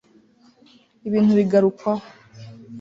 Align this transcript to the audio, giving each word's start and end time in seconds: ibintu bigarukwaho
ibintu 1.07 1.31
bigarukwaho 1.39 2.05